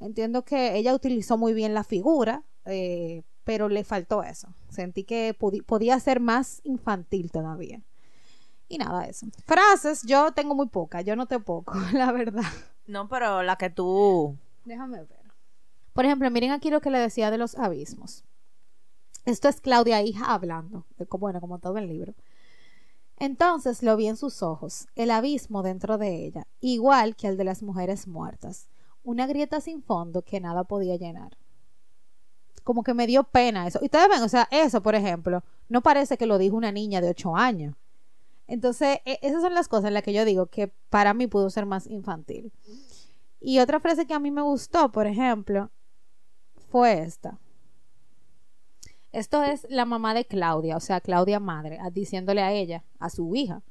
[0.00, 4.48] Entiendo que ella utilizó muy bien la figura, eh, pero le faltó eso.
[4.68, 7.80] Sentí que podía ser más infantil todavía.
[8.68, 9.26] Y nada, eso.
[9.46, 12.42] Frases, yo tengo muy pocas, yo no tengo poco, la verdad.
[12.86, 14.36] No, pero la que tú...
[14.64, 15.32] Déjame ver.
[15.94, 18.24] Por ejemplo, miren aquí lo que le decía de los abismos.
[19.24, 20.84] Esto es Claudia hija hablando,
[21.18, 22.14] bueno, como todo el libro.
[23.18, 27.44] Entonces lo vi en sus ojos, el abismo dentro de ella, igual que el de
[27.44, 28.68] las mujeres muertas,
[29.02, 31.38] una grieta sin fondo que nada podía llenar.
[32.62, 33.78] Como que me dio pena eso.
[33.80, 37.00] Y ustedes ven, o sea, eso, por ejemplo, no parece que lo dijo una niña
[37.00, 37.76] de ocho años.
[38.48, 41.48] Entonces, e, esas son las cosas en las que yo digo que para mí pudo
[41.48, 42.52] ser más infantil.
[43.40, 45.70] Y otra frase que a mí me gustó, por ejemplo,
[46.70, 47.38] fue esta.
[49.12, 53.34] Esto es la mamá de Claudia, o sea, Claudia madre, diciéndole a ella, a su
[53.34, 53.62] hija.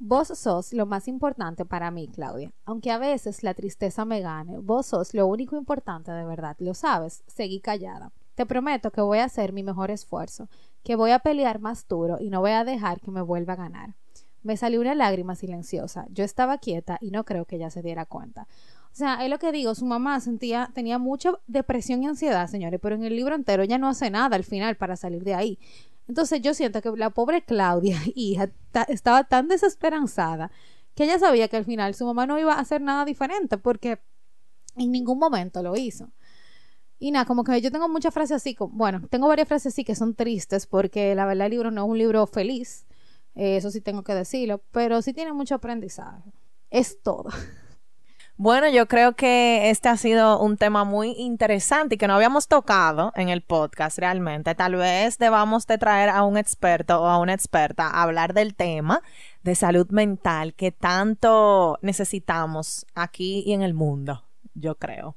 [0.00, 2.52] Vos sos lo más importante para mí, Claudia.
[2.64, 6.56] Aunque a veces la tristeza me gane, vos sos lo único importante de verdad.
[6.60, 8.12] Lo sabes, seguí callada.
[8.36, 10.48] Te prometo que voy a hacer mi mejor esfuerzo,
[10.84, 13.56] que voy a pelear más duro y no voy a dejar que me vuelva a
[13.56, 13.96] ganar.
[14.44, 16.06] Me salió una lágrima silenciosa.
[16.10, 18.46] Yo estaba quieta y no creo que ella se diera cuenta.
[18.98, 22.96] Sea, es lo que digo, su mamá sentía, tenía mucha depresión y ansiedad, señores, pero
[22.96, 25.60] en el libro entero ella no hace nada al final para salir de ahí.
[26.08, 28.50] Entonces yo siento que la pobre Claudia, hija,
[28.88, 30.50] estaba tan desesperanzada
[30.96, 34.00] que ella sabía que al final su mamá no iba a hacer nada diferente porque
[34.74, 36.10] en ningún momento lo hizo.
[36.98, 39.94] Y nada, como que yo tengo muchas frases así, bueno, tengo varias frases así que
[39.94, 42.84] son tristes porque la verdad el libro no es un libro feliz,
[43.36, 46.32] eh, eso sí tengo que decirlo, pero sí tiene mucho aprendizaje.
[46.68, 47.28] Es todo.
[48.40, 52.46] Bueno, yo creo que este ha sido un tema muy interesante y que no habíamos
[52.46, 54.54] tocado en el podcast realmente.
[54.54, 58.54] Tal vez debamos de traer a un experto o a una experta a hablar del
[58.54, 59.02] tema
[59.42, 64.24] de salud mental que tanto necesitamos aquí y en el mundo,
[64.54, 65.16] yo creo.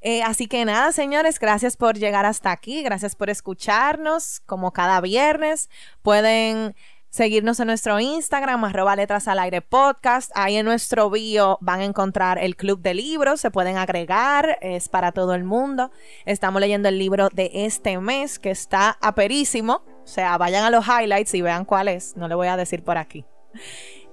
[0.00, 5.02] Eh, así que nada, señores, gracias por llegar hasta aquí, gracias por escucharnos como cada
[5.02, 5.68] viernes.
[6.00, 6.74] Pueden
[7.16, 10.30] seguirnos en nuestro Instagram, arroba letras al aire podcast.
[10.34, 14.90] Ahí en nuestro bio van a encontrar el club de libros, se pueden agregar, es
[14.90, 15.90] para todo el mundo.
[16.26, 19.82] Estamos leyendo el libro de este mes que está aperísimo.
[20.04, 22.14] O sea, vayan a los highlights y vean cuál es.
[22.18, 23.24] No le voy a decir por aquí.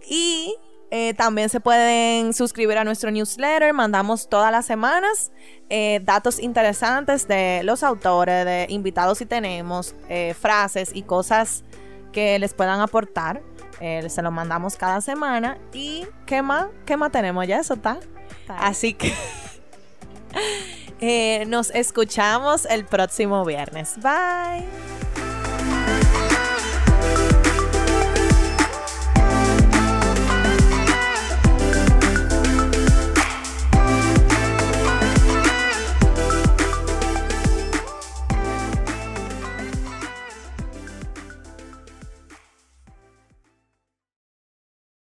[0.08, 0.56] Y
[0.90, 3.74] eh, también se pueden suscribir a nuestro newsletter.
[3.74, 5.34] Mandamos todas las semanas
[5.70, 11.66] eh, datos interesantes de los autores, de invitados si tenemos, eh, frases y cosas
[12.14, 13.42] que les puedan aportar.
[13.80, 15.58] se lo mandamos cada semana.
[15.74, 16.68] ¿Y qué más?
[16.86, 17.46] ¿Qué más tenemos?
[17.46, 18.00] Ya eso está.
[18.48, 19.14] Así que
[21.48, 23.96] nos escuchamos el próximo viernes.
[23.98, 25.03] Bye.